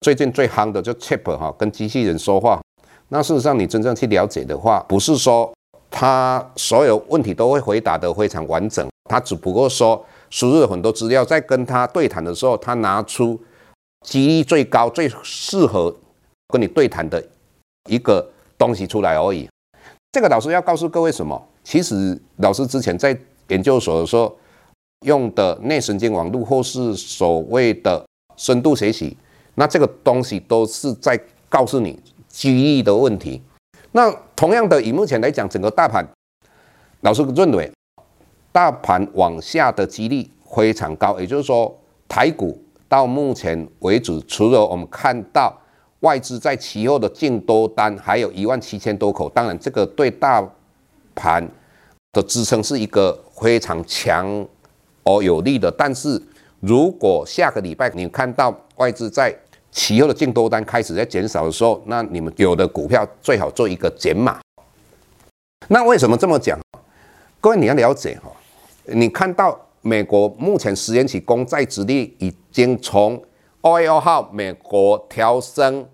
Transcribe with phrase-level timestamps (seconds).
[0.00, 2.60] 最近最夯的就 Chat 哈，跟机器人说话。
[3.08, 5.52] 那事实上，你真正去了解的话，不是说
[5.90, 13.38] 他所有问题都会回答得非常完整，他只不过说输入了很多资料，在跟他对谈的时候，他拿出
[14.04, 15.94] 几率最高、最适合
[16.48, 17.22] 跟你对谈的
[17.88, 18.24] 一个
[18.56, 19.48] 东西出来而已。
[20.12, 21.42] 这个老师要告诉各位什么？
[21.64, 24.34] 其实老师之前在研究所的时候
[25.06, 28.04] 用的内神经网络，或是所谓的
[28.36, 29.16] 深度学习。
[29.58, 33.42] 那这个东西都是在告诉你机遇的问题。
[33.90, 36.06] 那同样的，以目前来讲，整个大盘，
[37.00, 37.68] 老师认为，
[38.52, 41.18] 大盘往下的几率非常高。
[41.18, 45.52] 也就是说，台股到目前为止，除了我们看到
[46.00, 50.48] 外资在期后的净多单还有一万七千多口，当然这个对大
[51.16, 51.44] 盘
[52.12, 54.46] 的支撑是一个非常强
[55.02, 55.68] 而有力的。
[55.76, 56.22] 但是
[56.60, 59.34] 如果下个礼拜你看到外资在
[59.70, 64.40] 其后的净多单开始在减少的时候，那你们有的股票最好做一个减码。
[65.68, 66.58] 那为什么这么讲？
[67.40, 68.30] 各位你要了解哈，
[68.86, 73.22] 你看到美国目前十年期公债殖利率已经从
[73.60, 75.86] 二月二号美国调升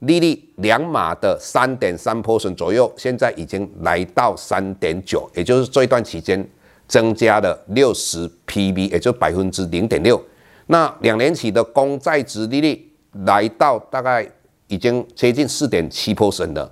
[0.00, 6.48] 利率两码的三点三 p e r n 左右，现在已经来到三点九，也就是这一段期间
[6.88, 10.20] 增加了六十 pb，也就百分之零点六。
[10.66, 12.89] 那两年期的公债殖利率。
[13.24, 14.24] 来到大概
[14.68, 16.70] 已经接近四点七 percent 了，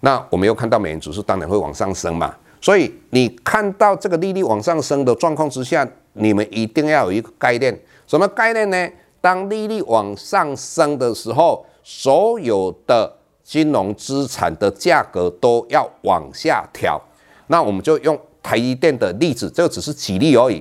[0.00, 7.78] 那我们又看到美元指数当然会往上升嘛，所以你看到这个利率往上升的状况之下，你们一定要有一个概念，
[8.08, 8.90] 什么概念呢？
[9.20, 13.12] 当利率往上升的时候，所有的
[13.44, 17.00] 金融资产的价格都要往下调。
[17.46, 20.60] 那我们就用台积电的例子，这个只是举例而已。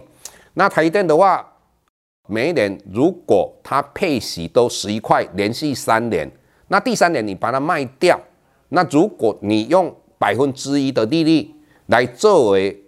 [0.54, 1.44] 那台积电的话。
[2.30, 6.30] 每一年，如果它配息都十一块，连续三年，
[6.68, 8.20] 那第三年你把它卖掉，
[8.70, 11.50] 那如果你用百分之一的利率
[11.86, 12.84] 来作为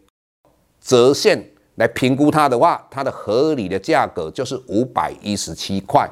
[0.82, 6.06] 折现来评估它的话，它的合理的价格就是五百一十七块。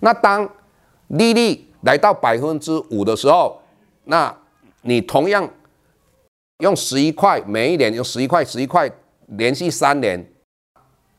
[0.00, 0.48] 那当
[1.06, 3.62] 利率来到百分之五的时候，
[4.04, 4.36] 那
[4.80, 5.48] 你同样
[6.58, 8.90] 用十一块，每一年用十一块，十一块
[9.26, 10.28] 连续三年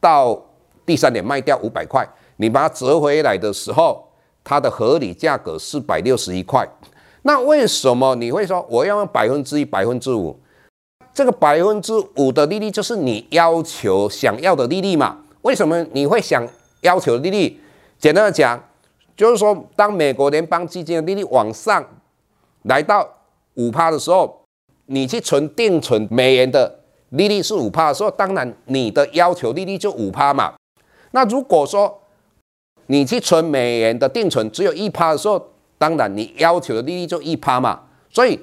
[0.02, 0.50] 到。
[0.86, 2.08] 第三点卖掉五百块，
[2.38, 4.08] 你把它折回来的时候，
[4.44, 6.68] 它的合理价格四百六十一块。
[7.24, 10.38] 那为什么你会说我要用百分之一、百分之五？
[11.14, 15.20] 这个百分之五的利率就是你要求想要的利率嘛？
[15.44, 16.46] 为什么你会想
[16.82, 17.60] 要求利率？
[18.00, 18.62] 简单的讲，
[19.16, 21.86] 就是说，当美国联邦基金的利率往上
[22.64, 23.08] 来到
[23.54, 24.42] 五趴的时候，
[24.88, 26.80] 你去存定存美元的
[27.12, 30.54] 利率是五趴的时候，当然你的要求利率就五趴嘛。
[31.16, 32.02] 那如果说
[32.88, 35.42] 你去存美元的定存只有一趴的时候，
[35.78, 37.82] 当然你要求的利率就一趴嘛。
[38.10, 38.40] 所以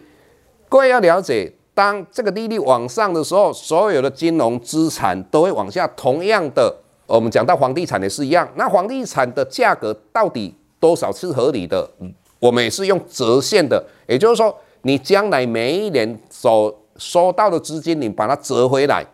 [0.68, 5.86] 各位要了解，当这个利率往上的时候，所有的金融资产都会往下。
[5.88, 6.74] 同样的，
[7.06, 8.48] 我们讲到房地产也是一样。
[8.54, 11.90] 那房地产的价格到底多少是合理的？
[12.38, 19.04] 我们也是用折现的，也就是说，你将来每一年所收到的资金，你把它折回来，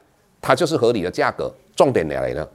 [0.41, 1.53] 它就是合理的价格。
[1.75, 2.49] 重点来了。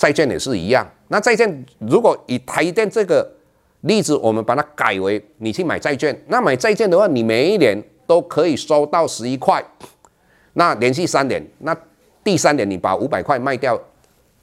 [0.00, 3.30] 债券也是一样，那债券如果以台积电这个
[3.82, 9.62] 例子，我们把它改为你去买债券，那买债券的话，你每一年都可以收到十一块，
[10.54, 11.76] 那连续三年，那
[12.24, 13.78] 第三年你把五百块卖掉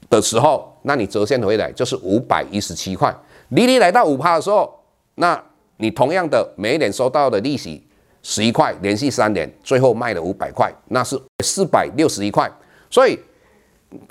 [0.08, 3.12] 的时候，那你折现回来就是五百一十七块。
[3.48, 4.72] 利率来到五趴的时候，
[5.16, 5.42] 那
[5.78, 7.84] 你同样的每一年收到的利息
[8.22, 12.48] 十一块，连续三年，最后卖了五百块，那是四百六十一块，
[12.88, 13.18] 所以。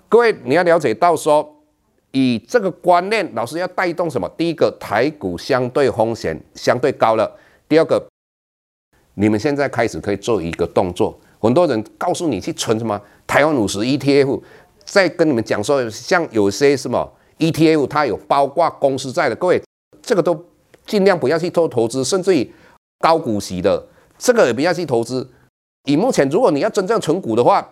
[0.10, 1.56] 各位，你要了解到说，
[2.12, 4.28] 以这个观念，老师要带动什么？
[4.38, 7.26] 第一个，台股相对风险相对高了；
[7.68, 8.08] 第二个，
[9.16, 13.00] 你们现在开始可以做一个动作，很多人告诉你去存什么？
[13.28, 14.42] 台湾五十 ETF，
[14.84, 19.62] 再跟你们讲说，像有些什么 ETF，它有包括公司债的，各位
[20.02, 20.46] 这个都
[20.86, 22.52] 尽量不要去做投资，甚至于
[23.00, 23.86] 高股息的。
[24.18, 25.30] 这个也不要去投资。
[25.84, 27.70] 以目前，如果你要真正存股的话，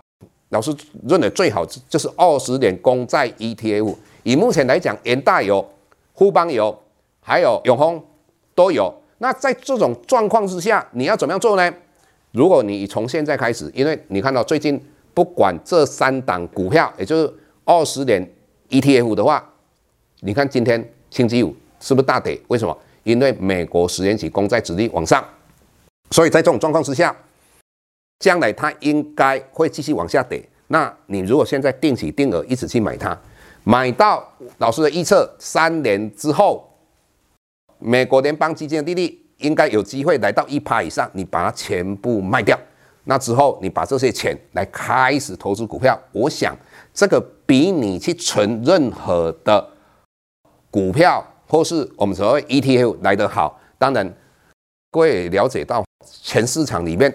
[0.50, 0.76] 老师
[1.08, 3.96] 认为最好就是二十年公债 ETF。
[4.24, 5.68] 以目前来讲，元大有，
[6.16, 6.78] 富邦有，
[7.22, 8.04] 还有永丰
[8.54, 8.94] 都有。
[9.18, 11.74] 那在这种状况之下，你要怎么样做呢？
[12.32, 14.80] 如果你从现在开始，因为你看到最近
[15.14, 17.34] 不管这三档股票，也就是
[17.64, 18.30] 二十年
[18.70, 19.48] ETF 的话，
[20.20, 22.40] 你看今天星期五是不是大跌？
[22.48, 22.78] 为什么？
[23.04, 25.24] 因为美国十年期公债殖利率往上，
[26.10, 27.16] 所以在这种状况之下，
[28.20, 30.48] 将来它应该会继续往下跌。
[30.68, 33.18] 那你如果现在定期定额一直去买它，
[33.64, 34.28] 买到
[34.58, 36.70] 老师的预测，三年之后，
[37.80, 39.22] 美国联邦基金的利率。
[39.40, 42.58] 应该有机会来到一趴以上，你把它全部卖掉，
[43.04, 46.56] 那之后你把这些钱来开始投资股票，我想
[46.94, 49.72] 这个比你去存任何的
[50.72, 53.60] 股票或是我们所谓 ETF 来得好。
[53.78, 54.10] 当然，
[54.90, 55.84] 各位了解到
[56.24, 57.14] 全市场里面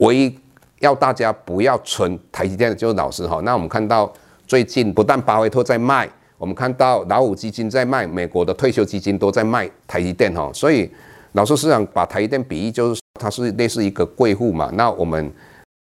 [0.00, 0.38] 唯一
[0.80, 3.40] 要大家不要存台积电的就是老师哈。
[3.44, 4.12] 那我们看到
[4.46, 6.06] 最近不但巴菲特在卖，
[6.36, 10.90] 我们看到老五基金在卖，美国的退休基金都在卖台积电哈，所以。
[11.34, 14.68] 老师是想把台积电比喻，就是它是类似一个贵妇嘛。
[14.74, 15.32] 那我们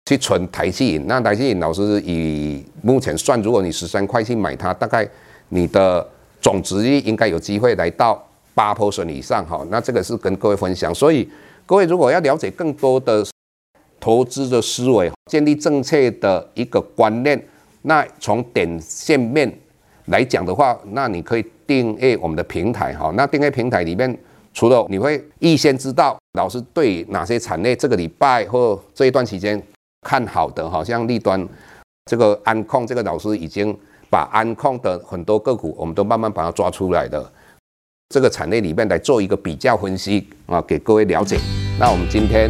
[0.06, 5.10] 去存台积银，那台积银老师以目前算，如果你十三块去买它，大概
[5.48, 6.08] 你的
[6.40, 8.24] 总值率应该有机会来到
[8.54, 9.66] 八波损以上哈。
[9.72, 11.28] 那这个是跟各位分享，所以
[11.66, 13.26] 各位如果要了解更多的
[14.00, 17.42] 投资的思维，建立正确的一个观念，
[17.84, 19.52] 那从点线面
[20.06, 23.12] 来讲的话，那你可以订阅我们的平台哈。
[23.16, 24.18] 那订阅平台里面。
[24.52, 29.62] 除了你会预先知道老师对哪些产业这个礼拜或这一段期间
[30.02, 31.48] 看好的，好像立端
[32.06, 33.74] 这个安控，这个老师已经
[34.10, 37.32] 把安控的很多个股，我们都慢慢把它抓出来的
[38.10, 41.38] 这个产业里面来做一个比较分析啊，给各位了解。
[41.80, 42.50] 那我们今天